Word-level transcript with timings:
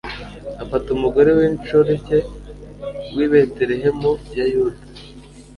afata 0.63 0.87
umugore 0.95 1.29
w'inshoreke 1.37 2.17
w'i 3.15 3.27
betelehemu 3.31 4.11
ya 4.37 4.45
yuda 4.51 4.81